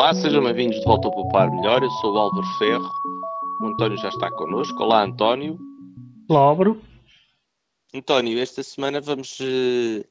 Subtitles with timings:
[0.00, 1.82] Olá, sejam bem-vindos de volta ao Poupar Melhor.
[1.82, 2.90] Eu sou o Álvaro Ferro.
[3.60, 4.82] O António já está connosco.
[4.82, 5.58] Olá, António.
[6.26, 6.82] Olá, Álvaro.
[7.92, 10.02] António, esta semana vamos uh,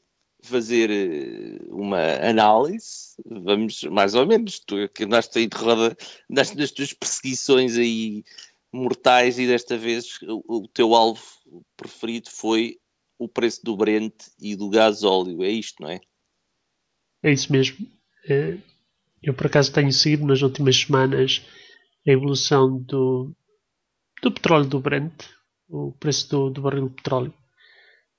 [0.43, 3.15] fazer uh, uma análise.
[3.25, 5.97] Vamos, mais ou menos, tu que andaste aí de roda,
[6.29, 8.23] andaste nas tuas perseguições aí
[8.71, 11.23] mortais e desta vez o, o teu alvo
[11.75, 12.77] preferido foi
[13.17, 15.41] o preço do Brent e do gás óleo.
[15.43, 15.99] É isto, não é?
[17.23, 17.87] É isso mesmo.
[18.29, 18.55] É,
[19.21, 21.45] eu, por acaso, tenho seguido nas últimas semanas
[22.07, 23.31] a evolução do,
[24.21, 25.13] do petróleo do Brent,
[25.67, 27.33] o preço do, do barril de petróleo,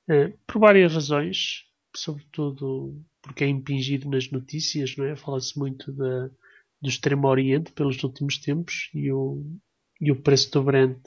[0.08, 1.64] é, por várias razões,
[1.94, 5.14] sobretudo porque é impingido nas notícias, não é?
[5.16, 6.30] Fala-se muito da,
[6.80, 9.44] do Extremo Oriente pelos últimos tempos e o,
[10.00, 10.98] e o preço do Brent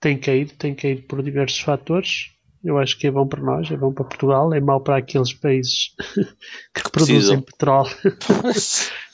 [0.00, 2.32] tem caído, tem caído por diversos fatores.
[2.64, 5.32] Eu acho que é bom para nós, é bom para Portugal, é mau para aqueles
[5.32, 5.94] países
[6.74, 7.94] que produzem petróleo.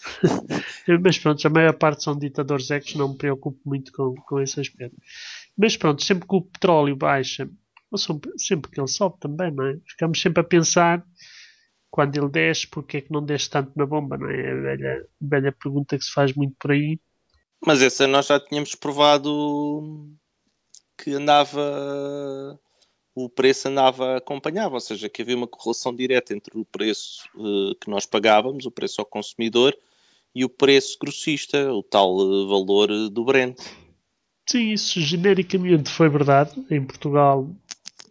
[1.03, 4.41] Mas pronto, a maior parte são ditadores é que não me preocupo muito com, com
[4.41, 4.97] esse aspecto.
[5.57, 7.49] Mas pronto, sempre que o petróleo baixa,
[7.91, 9.79] ou sempre que ele sobe também, não é?
[9.87, 11.05] Ficamos sempre a pensar
[11.91, 14.41] quando ele desce, porque é que não desce tanto na bomba, não é?
[14.41, 16.99] É a velha, velha pergunta que se faz muito por aí.
[17.65, 20.09] Mas essa nós já tínhamos provado
[20.97, 22.59] que andava
[23.15, 27.75] o preço andava acompanhava, ou seja, que havia uma correlação direta entre o preço uh,
[27.77, 29.77] que nós pagávamos, o preço ao consumidor,
[30.35, 33.59] e o preço grossista, o tal uh, valor uh, do Brent.
[34.49, 37.49] Sim, isso genericamente foi verdade em Portugal,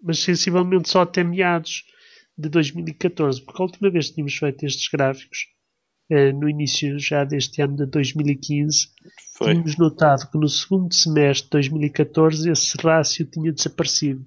[0.02, 1.86] mas sensivelmente só até meados
[2.38, 5.48] de 2014, porque a última vez que tínhamos feito estes gráficos,
[6.36, 8.90] no início já deste ano de 2015,
[9.38, 9.52] foi.
[9.52, 14.26] tínhamos notado que no segundo semestre de 2014 esse rácio tinha desaparecido.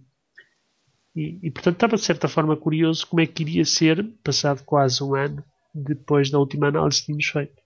[1.15, 5.03] E, e, portanto estava de certa forma curioso como é que iria ser, passado quase
[5.03, 7.64] um ano, depois da última análise que tínhamos feito.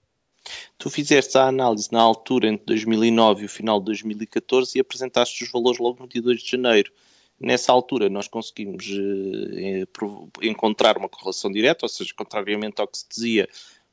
[0.77, 5.43] Tu fizeste a análise na altura entre 2009 e o final de 2014 e apresentaste
[5.43, 6.91] os valores logo no dia 2 de janeiro.
[7.39, 9.85] Nessa altura nós conseguimos eh,
[10.41, 13.47] encontrar uma correlação direta, ou seja, contrariamente ao que se dizia,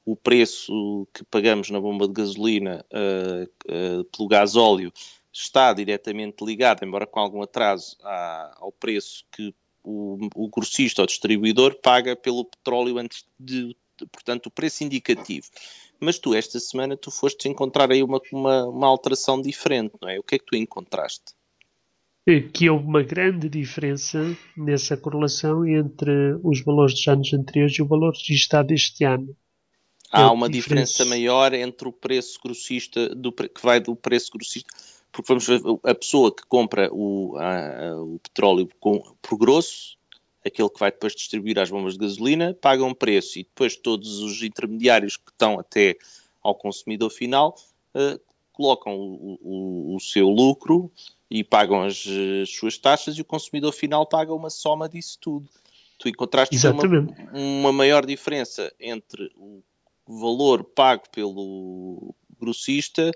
[0.04, 4.92] o preço que pagamos na bomba de gasolina uh, uh, pelo gasóleo
[5.32, 9.52] está diretamente ligado, embora com algum atraso, à, ao preço que
[9.82, 13.76] o, o grossista ou distribuidor paga pelo petróleo antes de,
[14.10, 15.48] portanto, o preço indicativo.
[16.00, 20.18] Mas tu, esta semana, tu foste encontrar aí uma, uma, uma alteração diferente, não é?
[20.18, 21.34] O que é que tu encontraste?
[22.26, 27.82] É que houve uma grande diferença nessa correlação entre os valores dos anos anteriores e
[27.82, 29.36] o valor registado este ano.
[30.10, 34.72] Há uma diferença maior entre o preço grossista, do, que vai do preço grossista
[35.16, 39.96] porque vamos ver a pessoa que compra o, a, o petróleo com, por grosso,
[40.46, 44.20] aquele que vai depois distribuir às bombas de gasolina, paga um preço e depois todos
[44.20, 45.96] os intermediários que estão até
[46.42, 47.56] ao consumidor final
[47.94, 48.20] uh,
[48.52, 50.90] colocam o, o, o, seu lucro
[51.30, 52.04] e pagam as,
[52.42, 55.48] as, suas taxas e o consumidor final paga uma soma disso tudo.
[55.98, 56.82] Tu encontraste uma,
[57.32, 59.62] uma maior diferença entre o
[60.06, 63.10] valor pago pelo grossista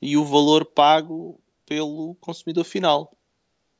[0.00, 3.12] e o valor pago pelo consumidor final.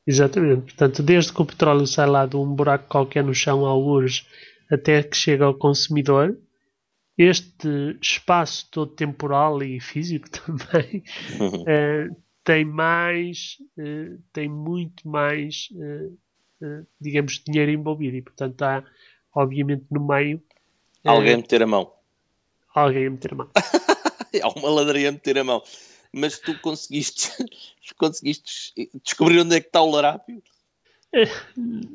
[0.05, 0.63] Exatamente.
[0.63, 4.27] Portanto, desde que o petróleo sai lá de um buraco qualquer no chão, alguns,
[4.69, 6.37] até que chega ao consumidor,
[7.17, 11.03] este espaço todo temporal e físico também
[11.67, 12.09] eh,
[12.43, 18.83] tem mais, eh, tem muito mais, eh, digamos, dinheiro envolvido e, portanto, há,
[19.33, 20.41] obviamente, no meio.
[21.05, 21.91] Alguém a meter a mão.
[22.73, 23.49] Alguém a meter a mão.
[24.41, 25.61] há uma ladrilha a meter a mão
[26.13, 27.31] mas tu conseguiste,
[27.97, 30.41] conseguiste descobrir onde é que está o larápio?
[31.13, 31.25] É,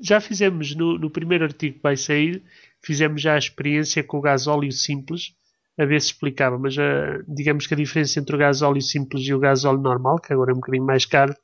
[0.01, 2.43] já fizemos no, no, primeiro artigo que vai sair,
[2.83, 5.35] fizemos já a experiência com o gasóleo simples,
[5.79, 9.35] a ver se explicava, mas uh, digamos que a diferença entre o gasóleo simples e
[9.35, 11.35] o gasóleo normal, que agora é um bocadinho mais caro,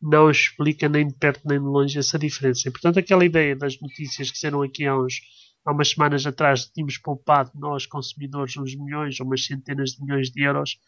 [0.00, 2.68] não explica nem de perto nem de longe essa diferença.
[2.68, 5.20] E, portanto, aquela ideia das notícias que saíram aqui há, uns,
[5.64, 10.30] há umas semanas atrás, tínhamos poupado nós, consumidores, uns milhões ou umas centenas de milhões
[10.30, 10.78] de euros,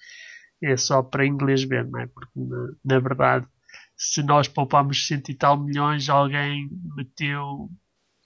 [0.63, 2.07] é só para inglês ver, não é?
[2.07, 3.47] Porque na, na verdade,
[3.97, 7.71] se nós poupamos cento e tal milhões, alguém meteu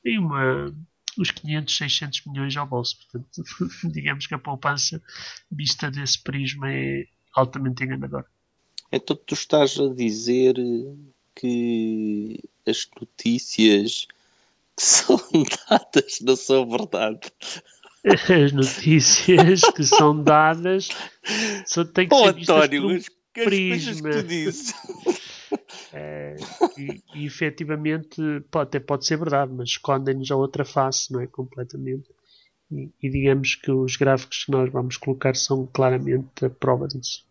[0.05, 0.75] em uma,
[1.19, 2.99] uns 500, 600 milhões ao bolso.
[2.99, 3.43] Portanto,
[3.93, 5.03] digamos que a poupança,
[5.50, 8.27] vista desse prisma, é altamente enganadora.
[8.93, 10.56] Então, tu estás a dizer
[11.35, 14.06] que as notícias
[14.77, 15.21] que são
[15.69, 17.31] dadas não são verdade
[18.05, 20.88] as notícias que são dadas
[21.67, 24.11] só tem que oh, ser vistas António, por um prisma.
[25.93, 26.37] É,
[26.79, 31.26] e, e efetivamente pode, até pode ser verdade, mas escondem-nos a outra face, não é?
[31.26, 32.08] Completamente.
[32.70, 37.25] E, e, digamos que os gráficos que nós vamos colocar são claramente a prova disso.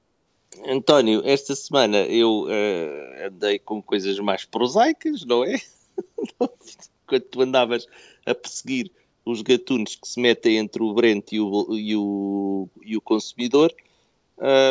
[0.68, 5.56] António, esta semana eu uh, andei com coisas mais prosaicas, não é?
[7.08, 7.88] Quando tu andavas
[8.26, 8.92] a perseguir
[9.30, 13.74] os gatunos que se metem entre o Brent e o, e o, e o consumidor,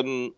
[0.05, 0.33] um,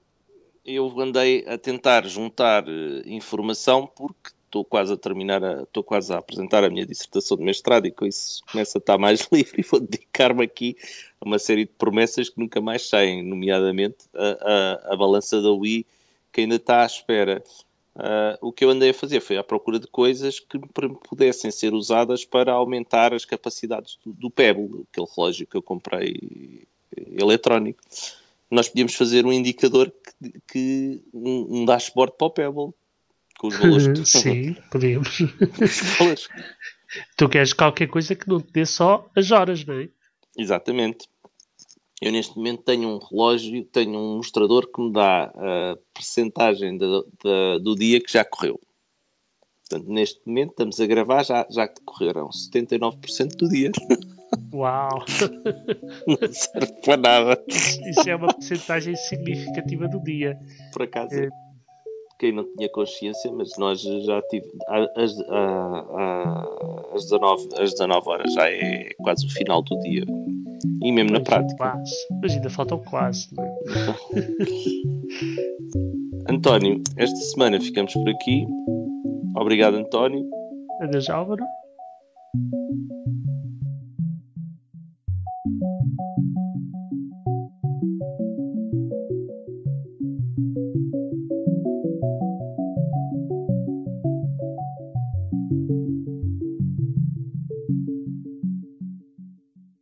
[0.65, 6.19] eu andei a tentar juntar uh, informação porque estou quase a terminar, estou quase a
[6.19, 9.63] apresentar a minha dissertação de mestrado e com isso começa a estar mais livre e
[9.63, 10.77] vou dedicar-me aqui
[11.21, 15.53] a uma série de promessas que nunca mais saem, nomeadamente a, a, a balança da
[15.53, 15.87] Wii
[16.33, 17.43] que ainda está à espera.
[17.95, 20.59] Uh, o que eu andei a fazer foi à procura de coisas que
[21.09, 26.67] pudessem ser usadas para aumentar as capacidades do, do Pebble, aquele relógio que eu comprei
[26.97, 27.81] eletrónico.
[28.51, 32.75] Nós podíamos fazer um indicador que, que um, um dashboard para o Pebble,
[33.39, 34.01] com os valores.
[34.09, 35.19] Sim, podíamos.
[37.17, 39.89] tu queres qualquer coisa que não te dê só as horas, não é?
[40.37, 41.09] Exatamente.
[42.01, 47.75] Eu neste momento tenho um relógio, tenho um mostrador que me dá a percentagem do
[47.77, 48.59] dia que já correu.
[49.69, 53.71] Portanto, neste momento estamos a gravar, já, já correram 79% do dia.
[54.53, 55.05] Uau!
[56.09, 57.45] Não serve para nada.
[57.49, 60.39] Isso é uma porcentagem significativa do dia.
[60.73, 61.15] Por acaso.
[61.15, 61.29] É
[62.21, 64.59] quem não tinha consciência, mas nós já tivemos.
[64.69, 65.17] Às,
[66.93, 70.05] às, 19, às 19 horas já é quase o final do dia.
[70.83, 71.57] E mesmo mas na prática.
[71.57, 71.95] Quase.
[72.23, 73.43] Mas ainda faltam quase, é?
[76.33, 78.47] António, esta semana ficamos por aqui.
[79.37, 80.25] Obrigado, António.
[80.81, 81.45] Adeus, Álvaro.